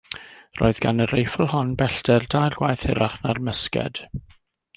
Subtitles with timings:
[0.59, 4.03] Roedd gan y reiffl hon bellter dair gwaith hirach na'r mysged.